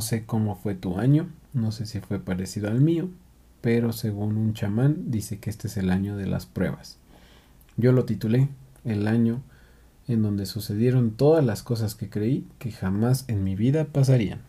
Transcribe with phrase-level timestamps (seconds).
[0.00, 3.10] No sé cómo fue tu año, no sé si fue parecido al mío,
[3.60, 6.96] pero según un chamán dice que este es el año de las pruebas.
[7.76, 8.48] Yo lo titulé
[8.86, 9.42] el año
[10.08, 14.40] en donde sucedieron todas las cosas que creí que jamás en mi vida pasarían.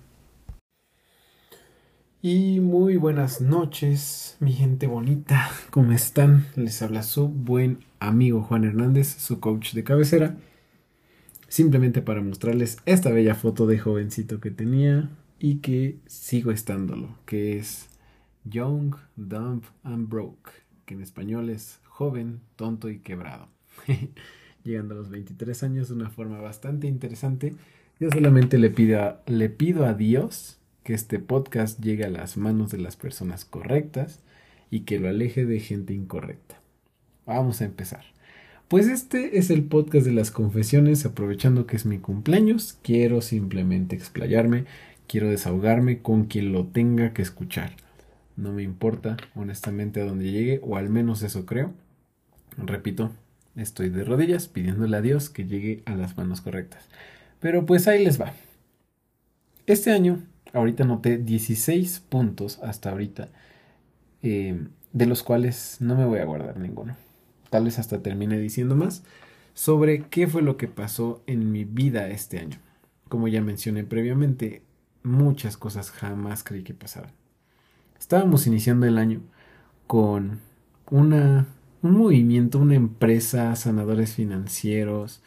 [2.21, 6.45] Y muy buenas noches, mi gente bonita, ¿cómo están?
[6.55, 10.37] Les habla su buen amigo Juan Hernández, su coach de cabecera
[11.51, 15.09] simplemente para mostrarles esta bella foto de jovencito que tenía
[15.43, 17.89] y que sigo estándolo, que es
[18.45, 20.51] Young, Dumb and Broke,
[20.85, 23.47] que en español es joven, tonto y quebrado.
[24.63, 27.55] Llegando a los 23 años de una forma bastante interesante,
[27.99, 32.69] yo solamente le pido, le pido a Dios que este podcast llegue a las manos
[32.69, 34.19] de las personas correctas
[34.69, 36.61] y que lo aleje de gente incorrecta.
[37.25, 38.05] Vamos a empezar.
[38.67, 43.97] Pues este es el podcast de las confesiones, aprovechando que es mi cumpleaños, quiero simplemente
[43.97, 44.63] explayarme,
[45.11, 47.71] quiero desahogarme con quien lo tenga que escuchar.
[48.37, 51.73] No me importa, honestamente, a dónde llegue, o al menos eso creo.
[52.57, 53.11] Repito,
[53.55, 56.87] estoy de rodillas pidiéndole a Dios que llegue a las manos correctas.
[57.39, 58.33] Pero pues ahí les va.
[59.67, 60.23] Este año,
[60.53, 63.29] ahorita noté 16 puntos hasta ahorita,
[64.23, 66.95] eh, de los cuales no me voy a guardar ninguno
[67.51, 69.03] tal vez hasta termine diciendo más,
[69.53, 72.57] sobre qué fue lo que pasó en mi vida este año.
[73.09, 74.63] Como ya mencioné previamente,
[75.03, 77.11] muchas cosas jamás creí que pasaran.
[77.99, 79.21] Estábamos iniciando el año
[79.87, 80.39] con
[80.89, 81.47] una,
[81.81, 85.21] un movimiento, una empresa, sanadores financieros,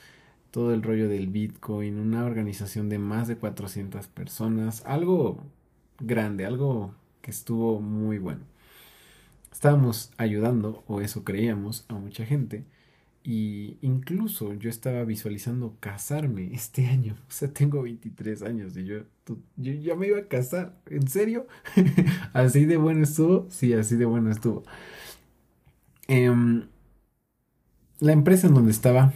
[0.51, 5.39] todo el rollo del Bitcoin, una organización de más de 400 personas, algo
[6.01, 8.55] grande, algo que estuvo muy bueno
[9.65, 12.65] estábamos ayudando, o eso creíamos, a mucha gente.
[13.27, 17.17] Y incluso yo estaba visualizando casarme este año.
[17.27, 18.99] O sea, tengo 23 años y yo,
[19.57, 20.77] yo ya me iba a casar.
[20.91, 21.47] ¿En serio?
[22.35, 23.47] ¿Así de bueno estuvo?
[23.51, 24.65] Sí, así de bueno estuvo.
[26.07, 26.67] Em,
[28.01, 29.15] la empresa en donde estaba,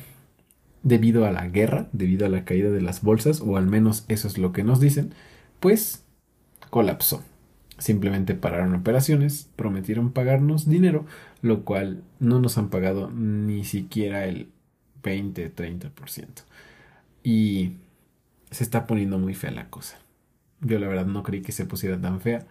[0.83, 4.29] debido a la guerra, debido a la caída de las bolsas, o al menos eso
[4.29, 5.13] es lo que nos dicen,
[5.61, 6.05] pues
[6.71, 7.23] colapsó.
[7.79, 11.07] Simplemente pararon operaciones, prometieron pagarnos dinero,
[11.43, 14.49] lo cual no nos han pagado ni siquiera el
[15.05, 16.27] 20-30%.
[17.23, 17.75] Y
[18.51, 19.99] se está poniendo muy fea la cosa.
[20.61, 22.47] Yo la verdad no creí que se pusiera tan fea.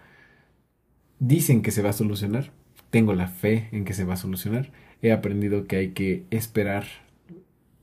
[1.20, 2.52] Dicen que se va a solucionar.
[2.90, 4.72] Tengo la fe en que se va a solucionar.
[5.02, 6.86] He aprendido que hay que esperar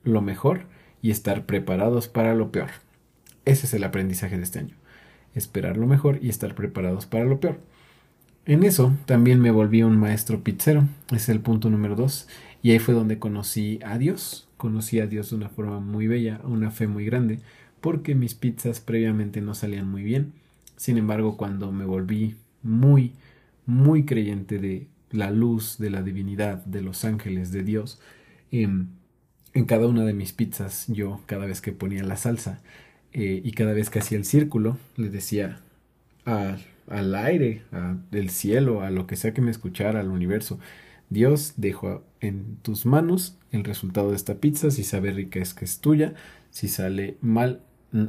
[0.03, 0.67] lo mejor
[1.03, 2.71] y estar preparados para lo peor.
[3.45, 4.77] Ese es el aprendizaje de este año
[5.35, 7.59] esperar lo mejor y estar preparados para lo peor.
[8.47, 12.29] En eso también me volví un maestro pizzero, es el punto número dos,
[12.63, 16.41] y ahí fue donde conocí a Dios, conocí a Dios de una forma muy bella,
[16.45, 17.41] una fe muy grande,
[17.81, 20.35] porque mis pizzas previamente no salían muy bien,
[20.77, 23.13] sin embargo cuando me volví muy,
[23.65, 27.99] muy creyente de la luz, de la divinidad, de los ángeles, de Dios,
[28.51, 28.89] em,
[29.55, 32.61] en cada una de mis pizzas yo cada vez que ponía la salsa
[33.15, 35.61] eh, y cada vez que hacía el círculo le decía
[36.27, 40.59] al aire, al cielo, a lo que sea que me escuchara, al universo,
[41.11, 45.65] Dios dejo en tus manos el resultado de esta pizza, si sabe rica es que
[45.65, 46.15] es tuya,
[46.51, 47.63] si sale mal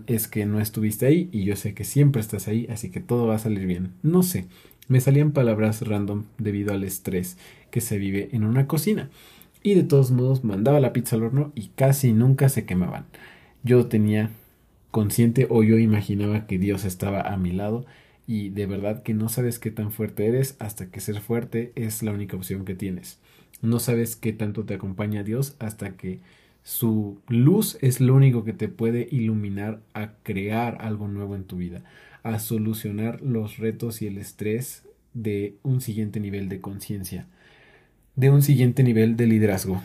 [0.08, 3.28] es que no estuviste ahí y yo sé que siempre estás ahí, así que todo
[3.28, 3.92] va a salir bien.
[4.02, 4.48] No sé,
[4.88, 7.38] me salían palabras random debido al estrés
[7.70, 9.10] que se vive en una cocina.
[9.62, 13.06] Y de todos modos mandaba la pizza al horno y casi nunca se quemaban.
[13.64, 14.32] Yo tenía
[14.96, 17.86] consciente o yo imaginaba que Dios estaba a mi lado
[18.28, 22.02] y de verdad que no sabes qué tan fuerte eres hasta que ser fuerte es
[22.02, 23.20] la única opción que tienes.
[23.62, 26.22] No sabes qué tanto te acompaña Dios hasta que
[26.64, 31.58] su luz es lo único que te puede iluminar a crear algo nuevo en tu
[31.58, 31.84] vida,
[32.24, 34.84] a solucionar los retos y el estrés
[35.14, 37.28] de un siguiente nivel de conciencia,
[38.16, 39.82] de un siguiente nivel de liderazgo.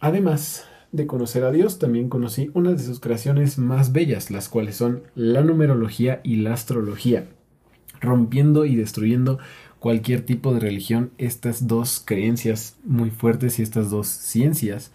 [0.00, 4.76] Además, de conocer a Dios, también conocí una de sus creaciones más bellas, las cuales
[4.76, 7.26] son la numerología y la astrología,
[8.00, 9.40] rompiendo y destruyendo
[9.80, 14.92] cualquier tipo de religión, estas dos creencias muy fuertes y estas dos ciencias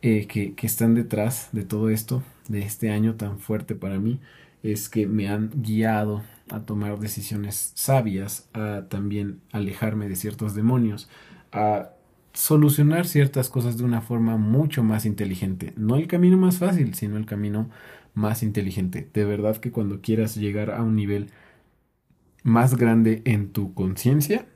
[0.00, 4.20] eh, que, que están detrás de todo esto, de este año tan fuerte para mí,
[4.62, 11.08] es que me han guiado a tomar decisiones sabias, a también alejarme de ciertos demonios,
[11.50, 11.90] a
[12.32, 15.72] solucionar ciertas cosas de una forma mucho más inteligente.
[15.76, 17.70] No el camino más fácil, sino el camino
[18.14, 19.08] más inteligente.
[19.12, 21.30] De verdad que cuando quieras llegar a un nivel
[22.42, 24.46] más grande en tu conciencia,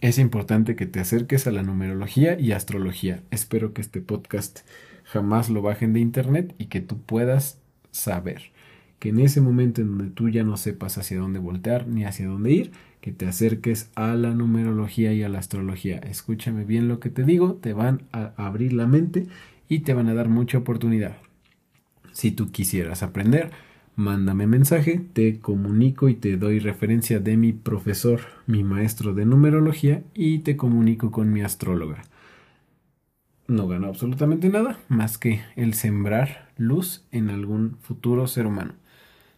[0.00, 3.22] es importante que te acerques a la numerología y astrología.
[3.30, 4.60] Espero que este podcast
[5.04, 7.58] jamás lo bajen de internet y que tú puedas
[7.92, 8.52] saber
[8.98, 12.28] que en ese momento en donde tú ya no sepas hacia dónde voltear ni hacia
[12.28, 12.72] dónde ir,
[13.06, 15.98] que te acerques a la numerología y a la astrología.
[15.98, 19.28] Escúchame bien lo que te digo, te van a abrir la mente
[19.68, 21.16] y te van a dar mucha oportunidad.
[22.10, 23.52] Si tú quisieras aprender,
[23.94, 30.02] mándame mensaje, te comunico y te doy referencia de mi profesor, mi maestro de numerología
[30.12, 32.02] y te comunico con mi astróloga.
[33.46, 38.72] No gano absolutamente nada más que el sembrar luz en algún futuro ser humano.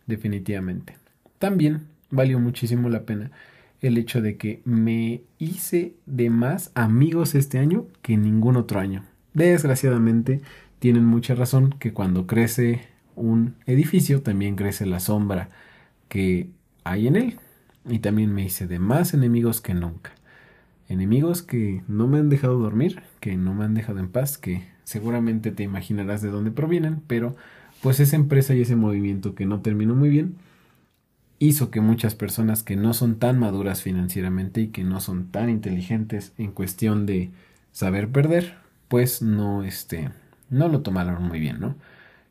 [0.06, 0.96] Definitivamente.
[1.38, 3.30] También valió muchísimo la pena
[3.80, 9.04] el hecho de que me hice de más amigos este año que ningún otro año.
[9.34, 10.40] Desgraciadamente
[10.78, 12.80] tienen mucha razón que cuando crece
[13.14, 15.50] un edificio también crece la sombra
[16.08, 16.50] que
[16.84, 17.36] hay en él.
[17.88, 20.12] Y también me hice de más enemigos que nunca.
[20.88, 24.68] Enemigos que no me han dejado dormir, que no me han dejado en paz, que
[24.84, 27.36] seguramente te imaginarás de dónde provienen, pero
[27.82, 30.36] pues esa empresa y ese movimiento que no terminó muy bien
[31.38, 35.50] hizo que muchas personas que no son tan maduras financieramente y que no son tan
[35.50, 37.30] inteligentes en cuestión de
[37.72, 38.56] saber perder,
[38.88, 40.10] pues no este
[40.50, 41.76] no lo tomaron muy bien, ¿no?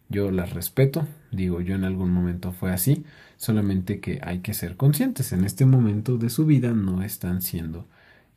[0.09, 3.05] Yo las respeto, digo, yo en algún momento fue así,
[3.37, 7.85] solamente que hay que ser conscientes, en este momento de su vida no están siendo,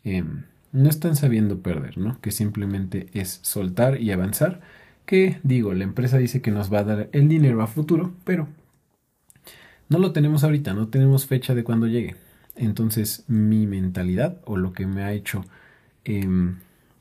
[0.04, 2.20] em, no están sabiendo perder, ¿no?
[2.20, 4.60] Que simplemente es soltar y avanzar,
[5.06, 8.48] que digo, la empresa dice que nos va a dar el dinero a futuro, pero
[9.90, 12.16] no lo tenemos ahorita, no tenemos fecha de cuando llegue.
[12.56, 15.44] Entonces mi mentalidad o lo que me ha hecho
[16.04, 16.58] em,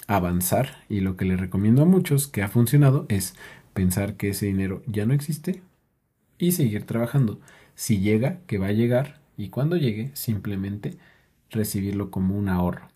[0.08, 3.36] avanzar y lo que le recomiendo a muchos que ha funcionado es
[3.74, 5.62] pensar que ese dinero ya no existe
[6.40, 7.40] y seguir trabajando.
[7.76, 10.98] Si llega, que va a llegar y cuando llegue simplemente
[11.52, 12.90] recibirlo como un ahorro.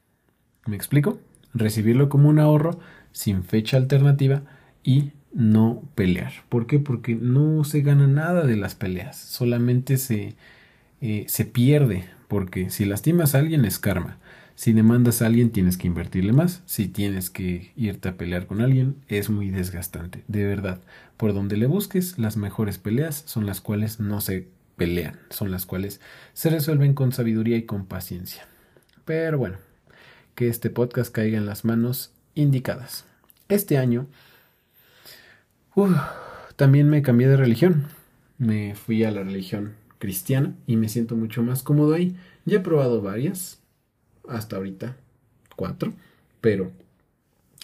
[0.66, 1.19] ¿Me explico?
[1.54, 2.80] Recibirlo como un ahorro
[3.12, 4.44] sin fecha alternativa
[4.84, 6.33] y no pelear.
[6.50, 6.80] ¿Por qué?
[6.80, 10.35] Porque no se gana nada de las peleas, solamente se,
[11.01, 14.18] eh, se pierde, porque si lastimas a alguien es karma.
[14.56, 16.62] Si demandas a alguien tienes que invertirle más.
[16.65, 20.24] Si tienes que irte a pelear con alguien es muy desgastante.
[20.27, 20.80] De verdad,
[21.18, 25.65] por donde le busques, las mejores peleas son las cuales no se pelean, son las
[25.65, 26.01] cuales
[26.33, 28.45] se resuelven con sabiduría y con paciencia.
[29.06, 29.57] Pero bueno,
[30.36, 33.06] que este podcast caiga en las manos indicadas.
[33.50, 34.07] Este año
[36.56, 37.88] también me cambié de religión.
[38.38, 42.16] Me fui a la religión cristiana y me siento mucho más cómodo ahí.
[42.46, 43.62] Ya he probado varias,
[44.28, 44.98] hasta ahorita
[45.56, 45.94] cuatro,
[46.42, 46.72] pero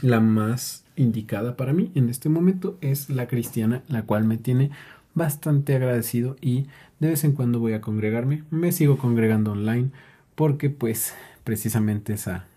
[0.01, 4.71] la más indicada para mí en este momento es la cristiana, la cual me tiene
[5.13, 6.67] bastante agradecido y
[6.99, 8.43] de vez en cuando voy a congregarme.
[8.51, 9.91] Me sigo congregando online
[10.35, 11.13] porque pues
[11.43, 12.47] precisamente esa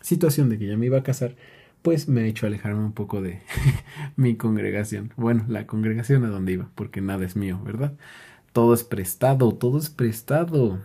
[0.00, 1.36] situación de que ya me iba a casar
[1.82, 3.42] pues me ha hecho alejarme un poco de
[4.16, 5.12] mi congregación.
[5.16, 7.92] Bueno, la congregación a donde iba, porque nada es mío, ¿verdad?
[8.52, 10.78] Todo es prestado, todo es prestado.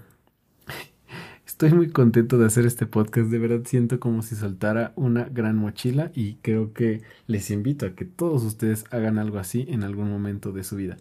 [1.46, 5.56] Estoy muy contento de hacer este podcast, de verdad siento como si soltara una gran
[5.58, 10.10] mochila y creo que les invito a que todos ustedes hagan algo así en algún
[10.10, 10.98] momento de su vida.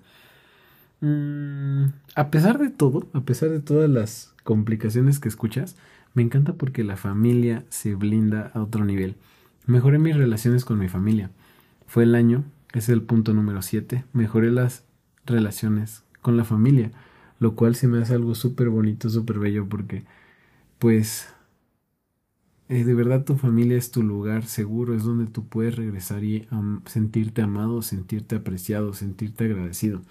[1.01, 5.77] Mm, a pesar de todo, a pesar de todas las complicaciones que escuchas,
[6.15, 9.17] me encanta porque la familia se blinda a otro nivel.
[9.67, 11.31] Mejoré mis relaciones con mi familia.
[11.87, 14.85] Fue el año, es el punto número 7, mejoré las
[15.25, 16.93] relaciones con la familia,
[17.41, 20.05] lo cual se me hace algo súper bonito, súper bello, porque
[20.79, 21.29] pues
[22.69, 26.49] eh, de verdad tu familia es tu lugar seguro, es donde tú puedes regresar y
[26.87, 30.03] sentirte amado, sentirte apreciado, sentirte agradecido.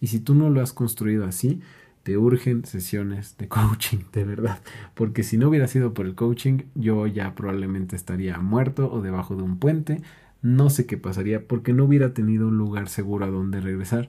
[0.00, 1.60] Y si tú no lo has construido así,
[2.02, 4.60] te urgen sesiones de coaching, de verdad.
[4.94, 9.36] Porque si no hubiera sido por el coaching, yo ya probablemente estaría muerto o debajo
[9.36, 10.02] de un puente.
[10.42, 14.08] No sé qué pasaría porque no hubiera tenido un lugar seguro a donde regresar.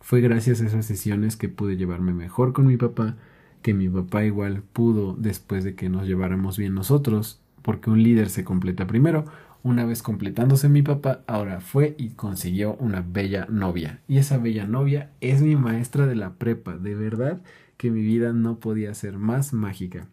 [0.00, 3.16] Fue gracias a esas sesiones que pude llevarme mejor con mi papá,
[3.62, 8.28] que mi papá igual pudo después de que nos lleváramos bien nosotros, porque un líder
[8.28, 9.24] se completa primero,
[9.62, 14.00] una vez completándose mi papá, ahora fue y consiguió una bella novia.
[14.08, 16.76] Y esa bella novia es mi maestra de la prepa.
[16.76, 17.42] De verdad
[17.76, 20.08] que mi vida no podía ser más mágica.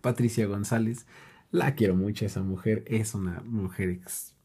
[0.00, 1.06] Patricia González,
[1.50, 4.00] la quiero mucho, esa mujer es una mujer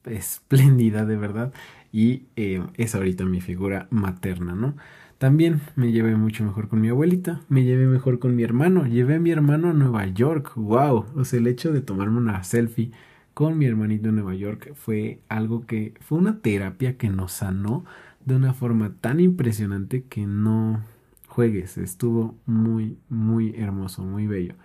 [0.06, 1.54] espléndida, de verdad.
[1.92, 4.76] Y eh, es ahorita mi figura materna, ¿no?
[5.18, 9.16] También me llevé mucho mejor con mi abuelita, me llevé mejor con mi hermano, llevé
[9.16, 12.92] a mi hermano a Nueva York, wow, o sea, el hecho de tomarme una selfie
[13.38, 17.86] con mi hermanito en Nueva York fue algo que fue una terapia que nos sanó
[18.26, 20.84] de una forma tan impresionante que no
[21.28, 24.56] juegues, estuvo muy, muy hermoso, muy bello.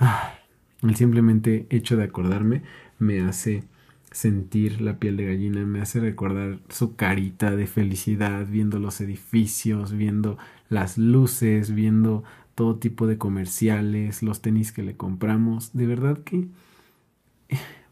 [0.00, 0.34] Ah,
[0.82, 2.62] el simplemente hecho de acordarme
[2.98, 3.62] me hace
[4.10, 9.92] sentir la piel de gallina, me hace recordar su carita de felicidad viendo los edificios,
[9.92, 10.38] viendo
[10.68, 12.24] las luces, viendo
[12.56, 15.72] todo tipo de comerciales, los tenis que le compramos.
[15.72, 16.48] De verdad que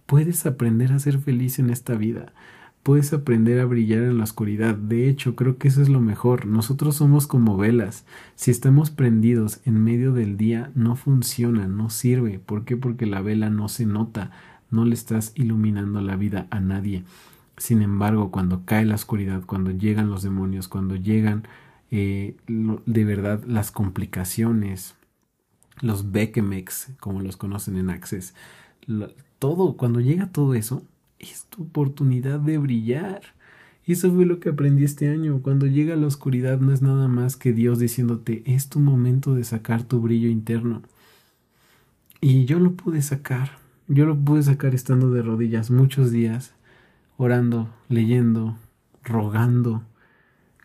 [0.07, 2.33] puedes aprender a ser feliz en esta vida.
[2.83, 4.75] Puedes aprender a brillar en la oscuridad.
[4.75, 6.45] De hecho, creo que eso es lo mejor.
[6.45, 8.05] Nosotros somos como velas.
[8.35, 12.39] Si estamos prendidos en medio del día, no funciona, no sirve.
[12.39, 12.77] ¿Por qué?
[12.77, 14.33] Porque la vela no se nota.
[14.71, 17.05] No le estás iluminando la vida a nadie.
[17.57, 21.47] Sin embargo, cuando cae la oscuridad, cuando llegan los demonios, cuando llegan
[21.91, 24.95] eh, de verdad las complicaciones,
[25.81, 28.35] los Bekemex, como los conocen en Access,
[29.45, 30.83] todo, cuando llega todo eso,
[31.19, 33.21] es tu oportunidad de brillar.
[33.87, 35.43] Eso fue lo que aprendí este año.
[35.43, 39.45] Cuando llega la oscuridad no es nada más que Dios diciéndote, es tu momento de
[39.45, 40.81] sacar tu brillo interno.
[42.23, 43.59] Y yo lo pude sacar.
[43.87, 46.55] Yo lo pude sacar estando de rodillas muchos días,
[47.19, 48.57] orando, leyendo,
[49.03, 49.83] rogando,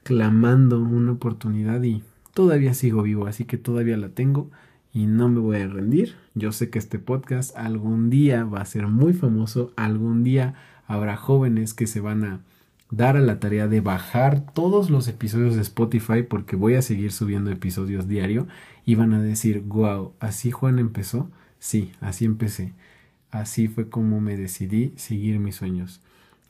[0.03, 2.01] clamando una oportunidad y
[2.33, 4.49] todavía sigo vivo, así que todavía la tengo
[4.93, 6.15] y no me voy a rendir.
[6.35, 10.55] Yo sé que este podcast algún día va a ser muy famoso, algún día
[10.87, 12.39] habrá jóvenes que se van a
[12.91, 17.11] dar a la tarea de bajar todos los episodios de Spotify porque voy a seguir
[17.11, 18.47] subiendo episodios diario
[18.85, 21.29] y van a decir, wow, así Juan empezó.
[21.59, 22.73] Sí, así empecé.
[23.31, 26.01] Así fue como me decidí seguir mis sueños.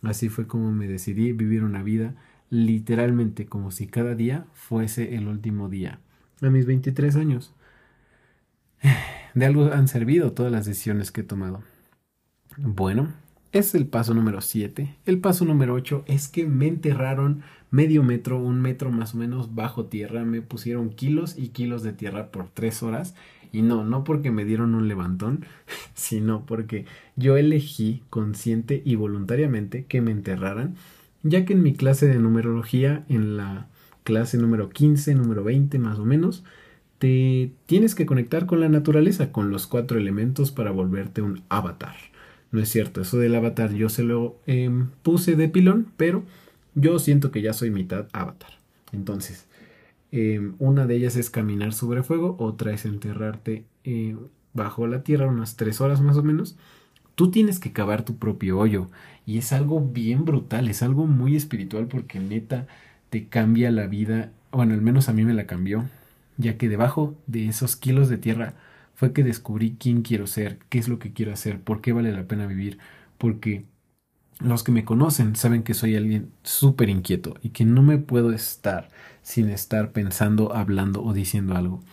[0.02, 2.16] Así fue como me decidí vivir una vida
[2.50, 6.00] literalmente como si cada día fuese el último día.
[6.42, 7.54] A mis 23 años.
[9.34, 11.64] De algo han servido todas las decisiones que he tomado.
[12.58, 13.14] Bueno,
[13.52, 14.96] es el paso número 7.
[15.06, 19.56] El paso número 8 es que me enterraron medio metro, un metro más o menos
[19.56, 20.24] bajo tierra.
[20.24, 23.16] Me pusieron kilos y kilos de tierra por tres horas.
[23.52, 25.46] Y no, no porque me dieron un levantón,
[25.96, 30.76] sino porque yo elegí consciente y voluntariamente que me enterraran,
[31.24, 33.68] ya que en mi clase de numerología, en la
[34.04, 36.44] clase número 15, número 20 más o menos,
[37.00, 41.96] te tienes que conectar con la naturaleza, con los cuatro elementos para volverte un avatar.
[42.52, 46.24] No es cierto, eso del avatar yo se lo em, puse de pilón, pero
[46.76, 48.52] yo siento que ya soy mitad avatar.
[48.92, 49.48] Entonces,
[50.12, 54.18] em, una de ellas es caminar sobre fuego, otra es enterrarte eh,
[54.54, 56.58] bajo la tierra unas tres horas más o menos.
[57.16, 58.90] Tú tienes que cavar tu propio hoyo
[59.26, 62.68] y es algo bien brutal, es algo muy espiritual porque neta
[63.10, 65.86] te cambia la vida, bueno, al menos a mí me la cambió
[66.40, 68.56] ya que debajo de esos kilos de tierra
[68.96, 72.12] fue que descubrí quién quiero ser, qué es lo que quiero hacer, por qué vale
[72.14, 72.80] la pena vivir,
[73.18, 73.66] porque
[74.40, 78.32] los que me conocen saben que soy alguien súper inquieto y que no me puedo
[78.32, 78.90] estar
[79.22, 81.84] sin estar pensando, hablando o diciendo algo.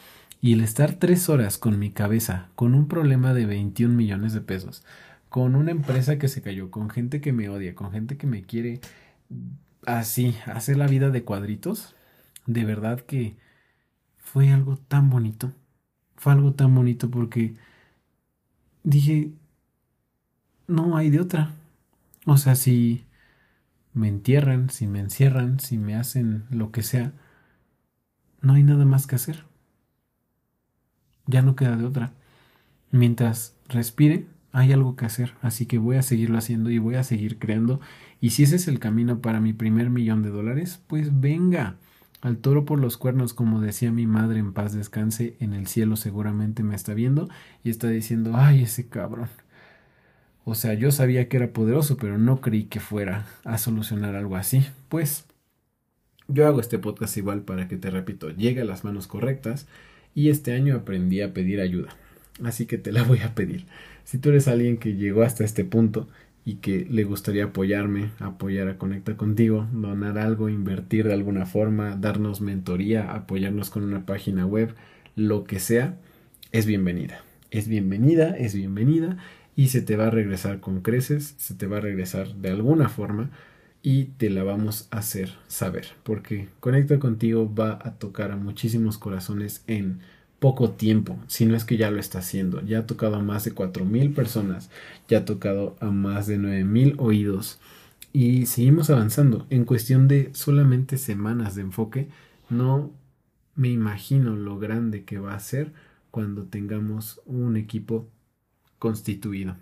[0.41, 4.43] Y el estar tres horas con mi cabeza, con un problema de 21 millones de
[4.43, 4.85] pesos,
[5.29, 8.43] con una empresa que se cayó, con gente que me odia, con gente que me
[8.45, 8.81] quiere
[9.87, 11.97] así, hacer la vida de cuadritos,
[12.47, 13.37] de verdad que
[14.27, 15.53] fue algo tan bonito.
[16.17, 17.57] Fue algo tan bonito porque
[18.83, 19.33] dije,
[20.67, 21.53] no hay de otra.
[22.27, 23.07] O sea, si
[23.95, 27.13] me entierran, si me encierran, si me hacen lo que sea,
[28.43, 29.45] no hay nada más que hacer.
[31.27, 32.13] Ya no queda de otra.
[32.91, 37.05] Mientras respire, hay algo que hacer, así que voy a seguirlo haciendo y voy a
[37.05, 37.81] seguir creando.
[38.21, 41.77] Y si ese es el camino para mi primer millón de dólares, pues venga.
[42.27, 45.95] Al toro por los cuernos, como decía mi madre en paz descanse, en el cielo
[45.95, 47.29] seguramente me está viendo
[47.63, 49.29] y está diciendo, ay, ese cabrón.
[50.45, 54.35] O sea, yo sabía que era poderoso, pero no creí que fuera a solucionar algo
[54.35, 54.67] así.
[54.89, 55.27] Pues
[56.27, 59.69] yo hago este podcast igual para que te repito, llegue a las manos correctas
[60.13, 61.91] y este año aprendí a pedir ayuda.
[62.43, 63.67] Así que te la voy a pedir.
[64.03, 66.09] Si tú eres alguien que llegó hasta este punto
[66.47, 71.97] y que le gustaría apoyarme, apoyar a Conecta contigo, donar algo, invertir de alguna forma,
[71.97, 74.73] darnos mentoría, apoyarnos con una página web,
[75.17, 75.99] lo que sea,
[76.53, 77.21] es bienvenida.
[77.51, 79.17] Es bienvenida, es bienvenida
[79.57, 82.89] y se te va a regresar con creces, se te va a regresar de alguna
[82.89, 83.31] forma
[83.83, 88.99] y te la vamos a hacer saber, porque Conecta contigo va a tocar a muchísimos
[88.99, 89.99] corazones en
[90.39, 92.61] poco tiempo, si no es que ya lo está haciendo.
[92.63, 93.53] Ya ha tocado a más de
[93.85, 94.71] mil personas,
[95.09, 97.59] ya ha tocado a más de mil oídos
[98.13, 99.47] y seguimos avanzando.
[99.51, 102.09] En cuestión de solamente semanas de enfoque,
[102.49, 102.91] no
[103.55, 105.73] me imagino lo grande que va a ser
[106.11, 108.09] cuando tengamos un equipo
[108.79, 109.57] constituido.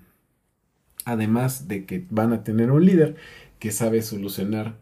[1.05, 3.17] Además de que van a tener un líder
[3.59, 4.79] que sabe solucionar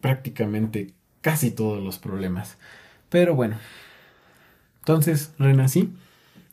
[0.00, 2.58] prácticamente casi todos los problemas.
[3.08, 3.56] Pero bueno,
[4.90, 5.92] entonces renací,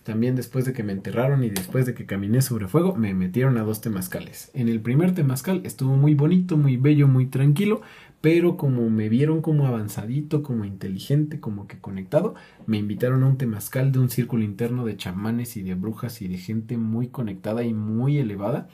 [0.03, 3.57] También después de que me enterraron y después de que caminé sobre fuego, me metieron
[3.57, 4.51] a dos temazcales.
[4.53, 7.81] En el primer temazcal estuvo muy bonito, muy bello, muy tranquilo,
[8.21, 12.35] pero como me vieron como avanzadito, como inteligente, como que conectado,
[12.67, 16.27] me invitaron a un temazcal de un círculo interno de chamanes y de brujas y
[16.27, 18.69] de gente muy conectada y muy elevada.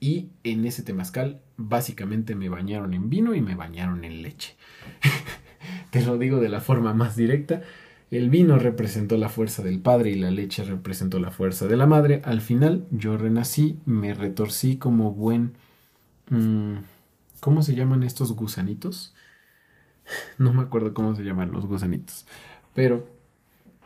[0.00, 4.54] Y en ese temazcal básicamente me bañaron en vino y me bañaron en leche.
[5.90, 7.62] Te lo digo de la forma más directa.
[8.10, 11.86] El vino representó la fuerza del padre y la leche representó la fuerza de la
[11.86, 12.22] madre.
[12.24, 15.52] Al final yo renací, me retorcí como buen...
[16.30, 16.78] Mm,
[17.40, 19.14] ¿Cómo se llaman estos gusanitos?
[20.38, 22.26] No me acuerdo cómo se llaman los gusanitos.
[22.74, 23.06] Pero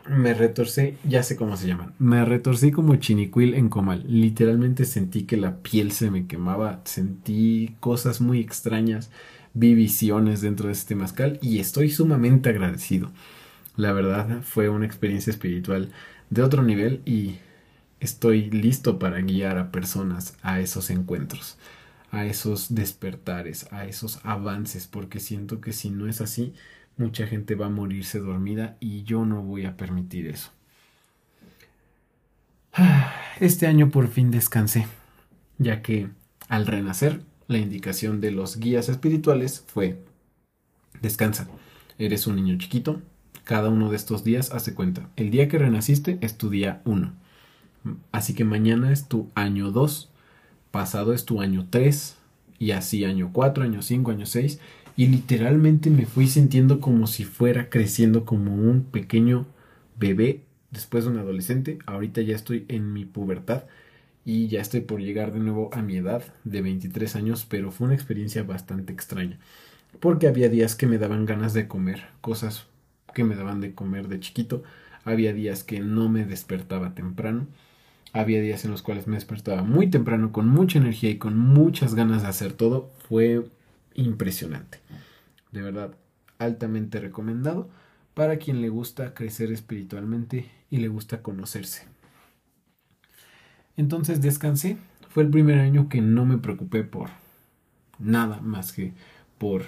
[0.07, 1.93] me retorcí, ya sé cómo se llaman.
[1.99, 4.05] Me retorcí como chinicuil en comal.
[4.07, 6.81] Literalmente sentí que la piel se me quemaba.
[6.85, 9.11] Sentí cosas muy extrañas.
[9.53, 13.11] Vi visiones dentro de este mascal y estoy sumamente agradecido.
[13.75, 15.91] La verdad fue una experiencia espiritual
[16.29, 17.37] de otro nivel y
[17.99, 21.57] estoy listo para guiar a personas a esos encuentros,
[22.11, 26.53] a esos despertares, a esos avances, porque siento que si no es así,
[26.97, 30.51] mucha gente va a morirse dormida y yo no voy a permitir eso.
[33.39, 34.85] Este año por fin descansé,
[35.57, 36.09] ya que
[36.49, 39.97] al renacer la indicación de los guías espirituales fue
[41.01, 41.47] descansa.
[41.97, 43.01] Eres un niño chiquito,
[43.43, 45.09] cada uno de estos días hace cuenta.
[45.15, 47.13] El día que renaciste es tu día 1.
[48.11, 50.09] Así que mañana es tu año 2.
[50.71, 52.17] Pasado es tu año 3.
[52.59, 54.59] Y así año 4, año 5, año 6.
[54.95, 59.45] Y literalmente me fui sintiendo como si fuera creciendo como un pequeño
[59.97, 61.79] bebé después de un adolescente.
[61.85, 63.63] Ahorita ya estoy en mi pubertad
[64.25, 67.85] y ya estoy por llegar de nuevo a mi edad de 23 años, pero fue
[67.85, 69.39] una experiencia bastante extraña.
[69.99, 72.67] Porque había días que me daban ganas de comer cosas
[73.13, 74.63] que me daban de comer de chiquito.
[75.05, 77.47] Había días que no me despertaba temprano.
[78.13, 81.95] Había días en los cuales me despertaba muy temprano con mucha energía y con muchas
[81.95, 82.91] ganas de hacer todo.
[83.07, 83.45] Fue
[83.95, 84.79] impresionante.
[85.51, 85.95] De verdad,
[86.37, 87.69] altamente recomendado
[88.13, 91.87] para quien le gusta crecer espiritualmente y le gusta conocerse.
[93.77, 94.77] Entonces descansé.
[95.09, 97.09] Fue el primer año que no me preocupé por
[97.99, 98.93] nada más que
[99.37, 99.63] por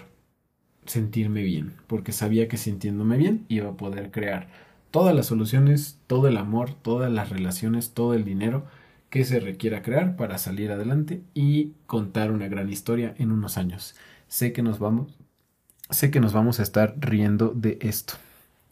[0.86, 4.48] sentirme bien, porque sabía que sintiéndome bien iba a poder crear
[4.92, 8.66] todas las soluciones, todo el amor, todas las relaciones, todo el dinero
[9.10, 13.96] que se requiera crear para salir adelante y contar una gran historia en unos años.
[14.28, 15.14] Sé que nos vamos
[15.90, 18.16] sé que nos vamos a estar riendo de esto.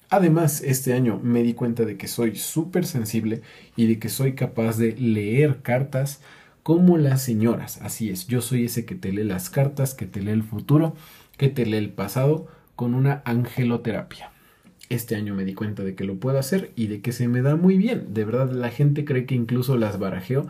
[0.09, 3.41] Además, este año me di cuenta de que soy súper sensible
[3.75, 6.21] y de que soy capaz de leer cartas
[6.61, 7.79] como las señoras.
[7.81, 10.95] Así es, yo soy ese que te lee las cartas, que te lee el futuro
[11.37, 14.31] que te lee el pasado con una angeloterapia.
[14.89, 17.41] Este año me di cuenta de que lo puedo hacer y de que se me
[17.41, 18.13] da muy bien.
[18.13, 20.47] De verdad, la gente cree que incluso las barajeo.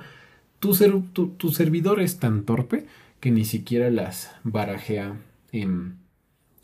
[0.60, 0.74] Tu,
[1.38, 2.86] tu, servidor es tan torpe
[3.20, 5.18] que ni siquiera las barajea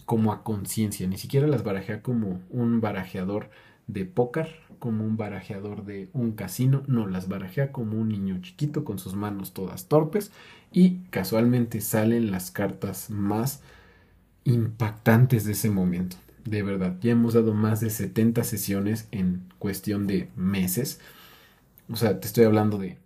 [0.05, 3.49] como a conciencia, ni siquiera las barajea como un barajeador
[3.87, 8.83] de póker, como un barajeador de un casino, no, las barajea como un niño chiquito
[8.83, 10.31] con sus manos todas torpes
[10.71, 13.61] y casualmente salen las cartas más
[14.49, 16.17] impactantes de ese momento.
[16.45, 20.99] De verdad, ya hemos dado más de 70 sesiones en cuestión de meses.
[21.89, 22.97] O sea, te estoy hablando de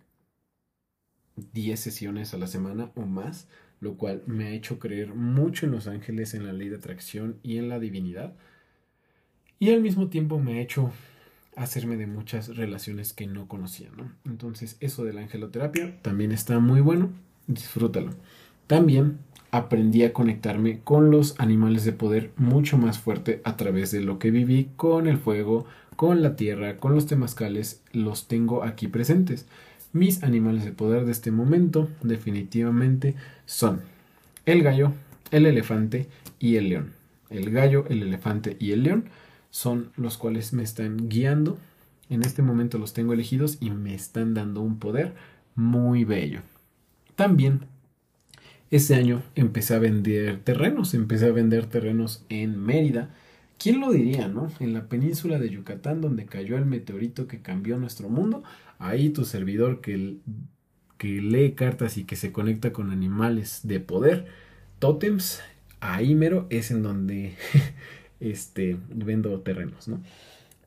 [1.52, 3.48] 10 sesiones a la semana o más,
[3.80, 7.38] lo cual me ha hecho creer mucho en los ángeles, en la ley de atracción
[7.42, 8.34] y en la divinidad.
[9.58, 10.92] Y al mismo tiempo me ha hecho
[11.56, 14.12] hacerme de muchas relaciones que no conocía, ¿no?
[14.24, 17.10] Entonces, eso de la angeloterapia también está muy bueno,
[17.46, 18.10] disfrútalo.
[18.66, 19.18] También
[19.50, 24.18] aprendí a conectarme con los animales de poder mucho más fuerte a través de lo
[24.18, 29.46] que viví con el fuego, con la tierra, con los temazcales, los tengo aquí presentes.
[29.92, 33.14] Mis animales de poder de este momento definitivamente
[33.46, 33.82] son
[34.44, 34.92] el gallo,
[35.30, 36.08] el elefante
[36.40, 36.92] y el león.
[37.30, 39.04] El gallo, el elefante y el león
[39.50, 41.58] son los cuales me están guiando.
[42.10, 45.14] En este momento los tengo elegidos y me están dando un poder
[45.54, 46.40] muy bello.
[47.14, 47.66] También
[48.76, 53.14] ese año empecé a vender terrenos, empecé a vender terrenos en Mérida.
[53.56, 54.50] ¿Quién lo diría, no?
[54.58, 58.42] En la península de Yucatán, donde cayó el meteorito que cambió nuestro mundo,
[58.80, 60.16] ahí tu servidor que,
[60.98, 64.26] que lee cartas y que se conecta con animales de poder,
[64.80, 65.40] tótems,
[65.78, 67.34] ahí mero es en donde
[68.18, 70.00] este, vendo terrenos, ¿no?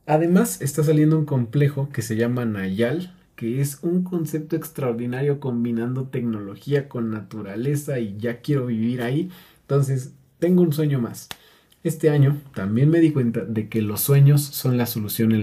[0.06, 6.08] Además, está saliendo un complejo que se llama Nayal, que es un concepto extraordinario combinando
[6.08, 9.30] tecnología con naturaleza y ya quiero vivir ahí.
[9.62, 11.30] Entonces, tengo un sueño más.
[11.84, 15.34] Este año también me di cuenta de que los sueños son la solución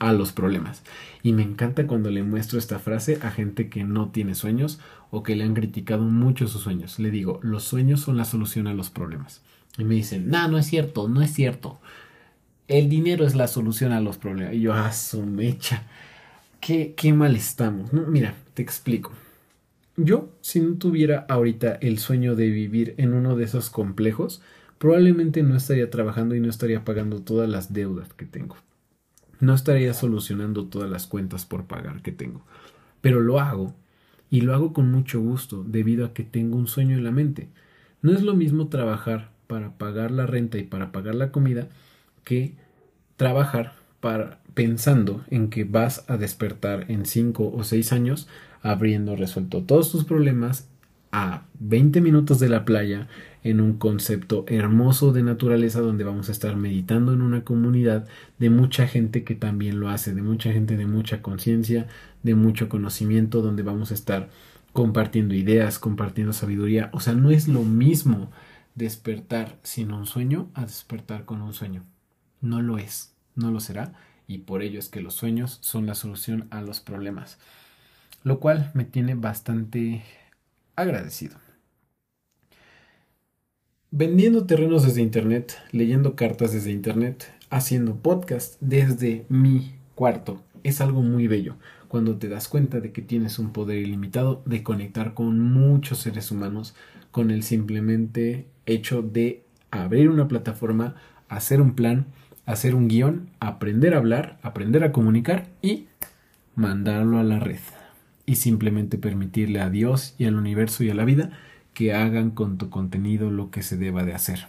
[0.00, 0.82] a los problemas.
[1.22, 4.80] Y me encanta cuando le muestro esta frase a gente que no tiene sueños
[5.12, 6.98] o que le han criticado mucho sus sueños.
[6.98, 9.42] Le digo, los sueños son la solución a los problemas.
[9.78, 11.78] Y me dicen, no, no es cierto, no es cierto.
[12.66, 14.54] El dinero es la solución a los problemas.
[14.54, 15.84] Y yo, ah, su mecha.
[16.60, 17.92] Qué, qué mal estamos.
[17.92, 19.12] mira, te explico.
[19.96, 24.42] Yo, si no tuviera ahorita el sueño de vivir en uno de esos complejos,
[24.78, 28.56] probablemente no estaría trabajando y no estaría pagando todas las deudas que tengo.
[29.40, 32.42] No estaría solucionando todas las cuentas por pagar que tengo.
[33.00, 33.74] Pero lo hago
[34.30, 37.48] y lo hago con mucho gusto debido a que tengo un sueño en la mente.
[38.02, 41.68] No es lo mismo trabajar para pagar la renta y para pagar la comida
[42.24, 42.54] que
[43.16, 48.26] trabajar para pensando en que vas a despertar en cinco o seis años
[48.60, 50.68] habiendo resuelto todos tus problemas
[51.12, 53.06] a 20 minutos de la playa
[53.44, 58.08] en un concepto hermoso de naturaleza donde vamos a estar meditando en una comunidad
[58.40, 61.86] de mucha gente que también lo hace, de mucha gente de mucha conciencia,
[62.24, 64.28] de mucho conocimiento, donde vamos a estar
[64.72, 66.90] compartiendo ideas, compartiendo sabiduría.
[66.92, 68.32] O sea, no es lo mismo
[68.74, 71.84] despertar sin un sueño a despertar con un sueño.
[72.40, 73.94] No lo es, no lo será,
[74.28, 77.38] y por ello es que los sueños son la solución a los problemas,
[78.22, 80.04] lo cual me tiene bastante
[80.76, 81.36] agradecido.
[83.90, 91.02] Vendiendo terrenos desde Internet, leyendo cartas desde Internet, haciendo podcast desde mi cuarto, es algo
[91.02, 91.56] muy bello
[91.88, 96.30] cuando te das cuenta de que tienes un poder ilimitado de conectar con muchos seres
[96.30, 96.74] humanos
[97.10, 100.96] con el simplemente hecho de abrir una plataforma,
[101.28, 102.06] hacer un plan,
[102.48, 105.86] hacer un guion, aprender a hablar, aprender a comunicar y
[106.54, 107.60] mandarlo a la red
[108.24, 111.30] y simplemente permitirle a Dios y al universo y a la vida
[111.74, 114.48] que hagan con tu contenido lo que se deba de hacer.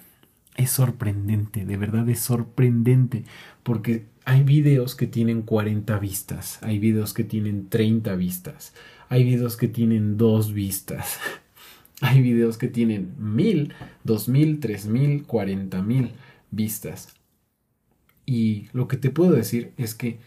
[0.56, 3.26] Es sorprendente, de verdad es sorprendente,
[3.64, 8.74] porque hay videos que tienen 40 vistas, hay videos que tienen 30 vistas,
[9.10, 11.20] hay videos que tienen 2 vistas,
[12.02, 13.74] hay videos que tienen 1000,
[14.06, 16.12] 2000, 3000, 40000
[16.50, 17.19] vistas.
[18.30, 20.20] Y lo que te puedo decir es que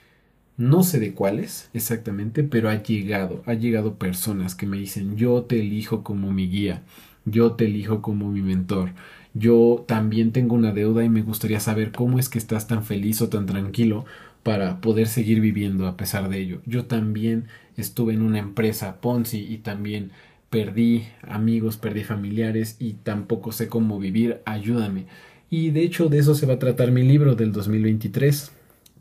[0.57, 5.43] no sé de cuáles exactamente, pero ha llegado, ha llegado personas que me dicen, yo
[5.45, 6.83] te elijo como mi guía,
[7.25, 8.91] yo te elijo como mi mentor,
[9.35, 13.23] yo también tengo una deuda y me gustaría saber cómo es que estás tan feliz
[13.23, 14.05] o tan tranquilo
[14.43, 16.61] para poder seguir viviendo a pesar de ello.
[16.67, 20.11] Yo también estuve en una empresa Ponzi y también
[20.51, 25.07] perdí amigos, perdí familiares y tampoco sé cómo vivir, ayúdame.
[25.53, 28.53] Y de hecho de eso se va a tratar mi libro del 2023,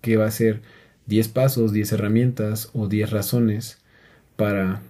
[0.01, 0.61] que va a ser
[1.05, 3.77] 10 pasos, 10 herramientas o 10 razones
[4.35, 4.81] para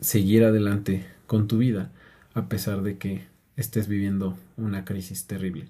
[0.00, 1.92] seguir adelante con tu vida
[2.32, 3.20] a pesar de que
[3.58, 5.68] estés viviendo una crisis terrible.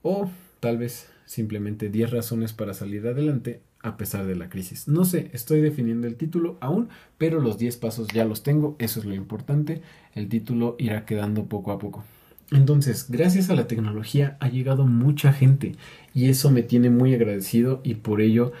[0.00, 4.88] O tal vez simplemente 10 razones para salir adelante a pesar de la crisis.
[4.88, 8.98] No sé, estoy definiendo el título aún, pero los 10 pasos ya los tengo, eso
[8.98, 9.82] es lo importante.
[10.14, 12.02] El título irá quedando poco a poco.
[12.50, 15.74] Entonces, gracias a la tecnología ha llegado mucha gente
[16.14, 18.52] y eso me tiene muy agradecido y por ello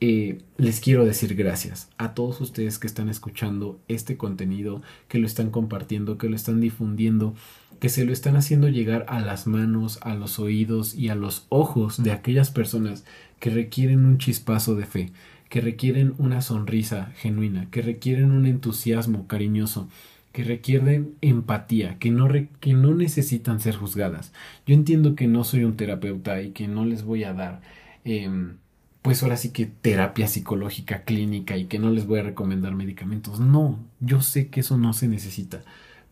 [0.00, 5.26] eh, les quiero decir gracias a todos ustedes que están escuchando este contenido, que lo
[5.26, 7.34] están compartiendo, que lo están difundiendo,
[7.80, 11.46] que se lo están haciendo llegar a las manos, a los oídos y a los
[11.48, 13.04] ojos de aquellas personas
[13.40, 15.12] que requieren un chispazo de fe,
[15.48, 19.88] que requieren una sonrisa genuina, que requieren un entusiasmo cariñoso,
[20.32, 22.28] que requieren empatía, que no,
[22.60, 24.32] que no necesitan ser juzgadas.
[24.66, 27.60] Yo entiendo que no soy un terapeuta y que no les voy a dar,
[28.04, 28.58] em,
[29.02, 33.40] pues ahora sí que terapia psicológica clínica y que no les voy a recomendar medicamentos.
[33.40, 35.62] No, yo sé que eso no se necesita,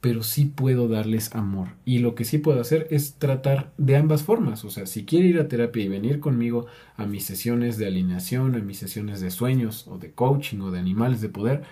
[0.00, 1.68] pero sí puedo darles amor.
[1.84, 4.64] Y lo que sí puedo hacer es tratar de ambas formas.
[4.64, 8.54] O sea, si quiere ir a terapia y venir conmigo a mis sesiones de alineación,
[8.54, 11.62] a mis sesiones de sueños o de coaching o de animales de poder,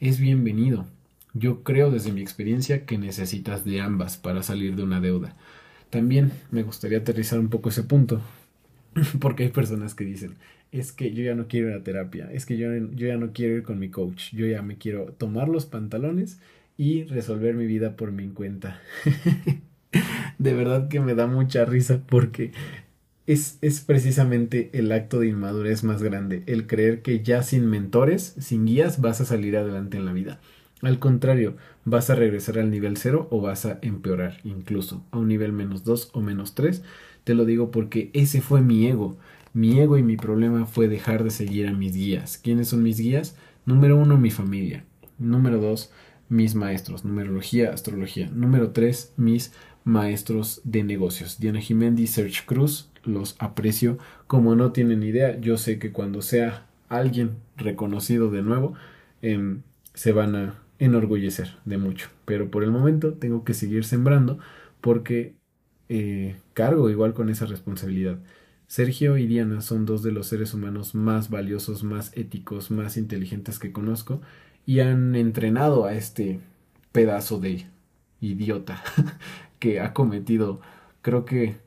[0.00, 0.86] es bienvenido
[1.34, 5.36] yo creo desde mi experiencia que necesitas de ambas para salir de una deuda.
[5.90, 8.22] También me gustaría aterrizar un poco ese punto,
[9.20, 10.36] porque hay personas que dicen,
[10.72, 13.32] es que yo ya no quiero ir a terapia, es que yo, yo ya no
[13.32, 16.40] quiero ir con mi coach, yo ya me quiero tomar los pantalones
[16.76, 18.80] y resolver mi vida por mi cuenta.
[20.38, 22.52] de verdad que me da mucha risa porque
[23.26, 28.34] es, es, precisamente el acto de inmadurez más grande, el creer que ya sin mentores,
[28.38, 30.40] sin guías, vas a salir adelante en la vida.
[30.84, 35.28] Al contrario, vas a regresar al nivel 0 o vas a empeorar incluso a un
[35.28, 36.82] nivel menos 2 o menos 3.
[37.24, 39.16] Te lo digo porque ese fue mi ego.
[39.54, 42.38] Mi ego y mi problema fue dejar de seguir a mis guías.
[42.38, 43.36] ¿Quiénes son mis guías?
[43.64, 44.84] Número uno, mi familia.
[45.18, 45.90] Número dos,
[46.28, 48.28] mis maestros, numerología, astrología.
[48.30, 49.52] Número tres, mis
[49.84, 51.38] maestros de negocios.
[51.38, 55.40] Diana Jiménez, Serge Cruz, los aprecio como no tienen idea.
[55.40, 58.74] Yo sé que cuando sea alguien reconocido de nuevo,
[59.22, 59.62] em,
[59.94, 62.08] se van a enorgullecer de mucho.
[62.24, 64.38] Pero por el momento tengo que seguir sembrando
[64.80, 65.34] porque
[65.88, 68.18] eh, cargo igual con esa responsabilidad.
[68.66, 73.58] Sergio y Diana son dos de los seres humanos más valiosos, más éticos, más inteligentes
[73.58, 74.20] que conozco
[74.66, 76.40] y han entrenado a este
[76.92, 77.66] pedazo de
[78.20, 78.82] idiota
[79.58, 80.60] que ha cometido
[81.02, 81.58] creo que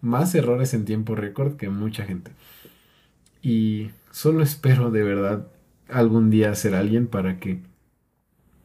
[0.00, 2.30] más errores en tiempo récord que mucha gente.
[3.42, 5.48] Y solo espero de verdad
[5.88, 7.60] algún día ser alguien para que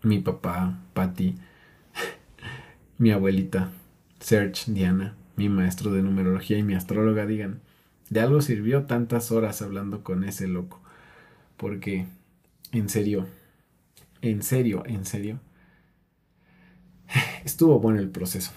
[0.03, 1.35] mi papá, Patty,
[2.97, 3.71] mi abuelita,
[4.19, 7.61] Serge, Diana, mi maestro de numerología y mi astróloga digan,
[8.09, 10.81] de algo sirvió tantas horas hablando con ese loco.
[11.57, 12.07] Porque,
[12.71, 13.27] en serio,
[14.21, 15.39] en serio, en serio,
[17.45, 18.51] estuvo bueno el proceso.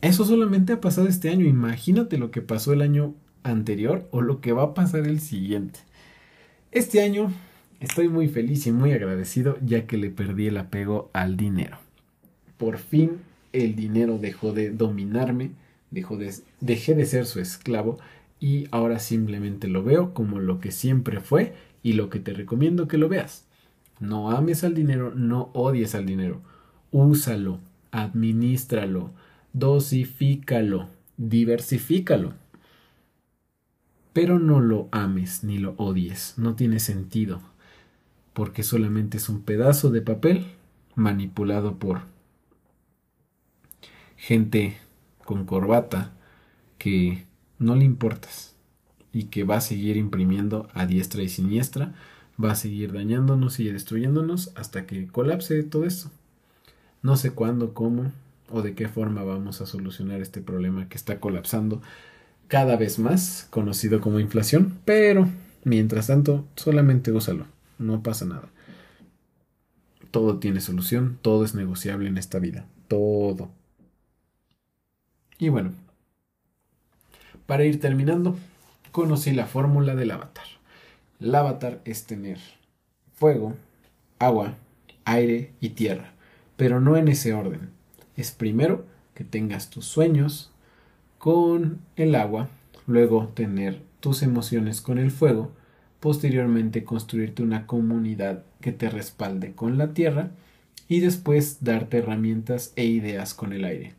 [0.00, 1.46] Eso solamente ha pasado este año.
[1.46, 5.80] Imagínate lo que pasó el año anterior o lo que va a pasar el siguiente.
[6.72, 7.32] Este año
[7.82, 11.78] estoy muy feliz y muy agradecido ya que le perdí el apego al dinero.
[12.56, 13.18] Por fin
[13.52, 15.50] el dinero dejó de dominarme,
[15.90, 17.98] dejé de ser su esclavo
[18.40, 22.88] y ahora simplemente lo veo como lo que siempre fue y lo que te recomiendo
[22.88, 23.44] que lo veas.
[24.00, 26.40] No ames al dinero, no odies al dinero.
[26.90, 29.10] Úsalo, administralo,
[29.52, 32.32] dosifícalo, diversifícalo.
[34.12, 37.40] Pero no lo ames ni lo odies, no tiene sentido,
[38.32, 40.46] porque solamente es un pedazo de papel
[40.94, 42.02] manipulado por
[44.16, 44.76] gente
[45.24, 46.12] con corbata
[46.78, 47.26] que
[47.58, 48.54] no le importas
[49.12, 51.94] y que va a seguir imprimiendo a diestra y siniestra,
[52.42, 56.10] va a seguir dañándonos y destruyéndonos hasta que colapse todo esto.
[57.02, 58.12] No sé cuándo, cómo
[58.48, 61.82] o de qué forma vamos a solucionar este problema que está colapsando
[62.48, 65.28] cada vez más, conocido como inflación, pero
[65.64, 67.46] mientras tanto solamente úsalo,
[67.82, 68.48] no pasa nada.
[70.10, 73.50] Todo tiene solución, todo es negociable en esta vida, todo.
[75.38, 75.72] Y bueno,
[77.46, 78.36] para ir terminando,
[78.92, 80.44] conocí la fórmula del avatar.
[81.20, 82.38] El avatar es tener
[83.14, 83.54] fuego,
[84.18, 84.54] agua,
[85.04, 86.12] aire y tierra,
[86.56, 87.70] pero no en ese orden.
[88.16, 90.50] Es primero que tengas tus sueños
[91.18, 92.48] con el agua,
[92.86, 95.52] luego tener tus emociones con el fuego,
[96.02, 100.32] posteriormente construirte una comunidad que te respalde con la tierra
[100.88, 103.94] y después darte herramientas e ideas con el aire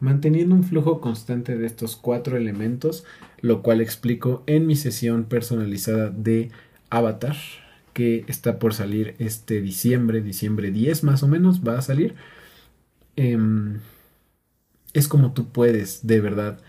[0.00, 3.04] manteniendo un flujo constante de estos cuatro elementos,
[3.40, 6.50] lo cual explico en mi sesión personalizada de
[6.88, 7.36] Avatar,
[7.92, 12.14] que está por salir este diciembre, diciembre 10 más o menos, va a salir.
[13.16, 13.80] Em,
[14.94, 16.60] es como tú puedes, de verdad,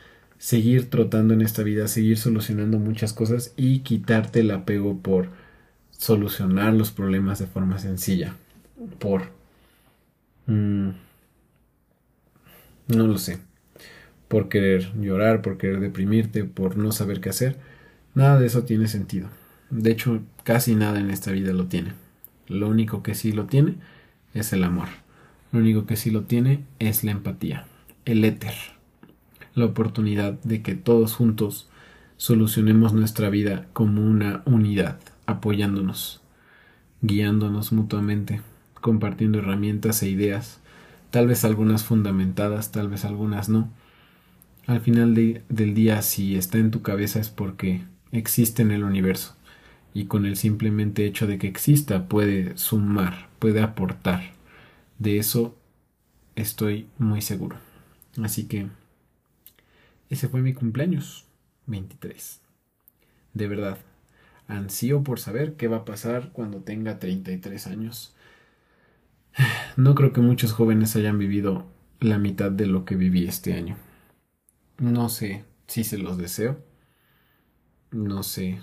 [0.42, 5.30] seguir trotando en esta vida, seguir solucionando muchas cosas y quitarte el apego por
[5.92, 8.36] solucionar los problemas de forma sencilla,
[8.98, 9.30] por...
[10.48, 10.90] Mm,
[12.88, 13.38] no lo sé.
[14.28, 17.58] Por querer llorar, por querer deprimirte, por no saber qué hacer.
[18.16, 19.30] Nada de eso tiene sentido.
[19.70, 21.94] De hecho, casi nada en esta vida lo tiene.
[22.48, 23.76] Lo único que sí lo tiene
[24.34, 24.88] es el amor.
[25.52, 27.68] Lo único que sí lo tiene es la empatía,
[28.06, 28.56] el éter,
[29.54, 31.70] la oportunidad de que todos juntos
[32.18, 36.22] solucionemos nuestra vida como una unidad, apoyándonos,
[37.02, 38.42] guiándonos mutuamente,
[38.80, 40.62] compartiendo herramientas e ideas
[41.12, 43.70] tal vez algunas fundamentadas, tal vez algunas no.
[44.66, 49.36] Al final del día, si está en tu cabeza es porque existe en el universo
[49.94, 54.32] y con el simplemente hecho de que exista puede sumar, puede aportar.
[55.00, 55.56] De eso
[56.36, 57.58] estoy muy seguro.
[58.24, 58.68] Así que
[60.12, 61.26] ese fue mi cumpleaños
[61.66, 62.42] 23.
[63.34, 63.80] De verdad,
[64.48, 68.14] ansío por saber qué va a pasar cuando tenga 33 años
[69.78, 71.66] no creo que muchos jóvenes hayan vivido
[72.00, 73.78] la mitad de lo que viví este año.
[74.78, 76.64] No sé si se los deseo.
[77.92, 78.60] No sé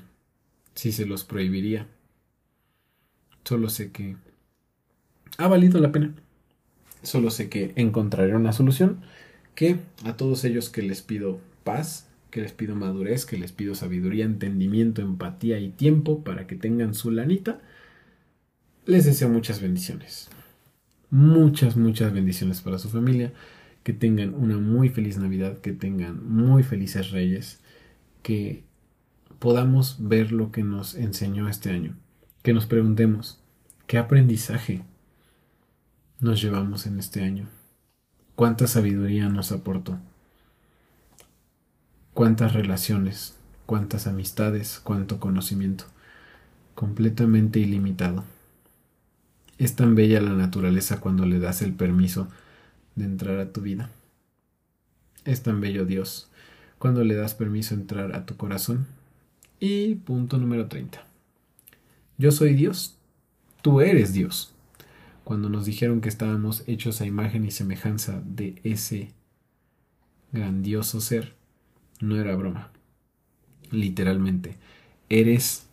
[0.74, 1.86] si se los prohibiría.
[3.44, 4.16] Solo sé que
[5.38, 6.14] ha valido la pena.
[7.02, 9.02] Solo sé que encontraré una solución
[9.58, 13.74] que a todos ellos que les pido paz, que les pido madurez, que les pido
[13.74, 17.60] sabiduría, entendimiento, empatía y tiempo para que tengan su lanita,
[18.86, 20.30] les deseo muchas bendiciones
[21.10, 23.32] muchas, muchas bendiciones para su familia,
[23.82, 27.60] que tengan una muy feliz Navidad, que tengan muy felices Reyes,
[28.22, 28.64] que
[29.38, 31.96] podamos ver lo que nos enseñó este año,
[32.42, 33.40] que nos preguntemos,
[33.86, 34.82] ¿qué aprendizaje
[36.20, 37.48] nos llevamos en este año?
[38.38, 39.98] Cuánta sabiduría nos aportó,
[42.14, 43.34] cuántas relaciones,
[43.66, 45.86] cuántas amistades, cuánto conocimiento,
[46.76, 48.22] completamente ilimitado.
[49.58, 52.28] Es tan bella la naturaleza cuando le das el permiso
[52.94, 53.90] de entrar a tu vida.
[55.24, 56.30] Es tan bello Dios
[56.78, 58.86] cuando le das permiso de entrar a tu corazón.
[59.58, 61.04] Y punto número 30.
[62.18, 62.98] Yo soy Dios,
[63.62, 64.54] tú eres Dios.
[65.28, 69.12] Cuando nos dijeron que estábamos hechos a imagen y semejanza de ese
[70.32, 71.34] grandioso ser,
[72.00, 72.72] no era broma.
[73.70, 74.56] Literalmente,
[75.10, 75.68] eres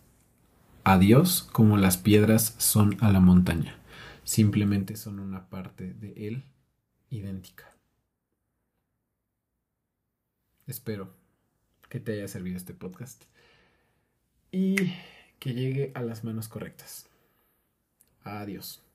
[0.84, 3.78] a Dios como las piedras son a la montaña.
[4.24, 6.44] Simplemente son una parte de Él
[7.08, 7.74] idéntica.
[10.66, 11.14] Espero
[11.88, 13.24] que te haya servido este podcast
[14.52, 14.76] y
[15.38, 17.08] que llegue a las manos correctas.
[18.22, 18.85] Adiós.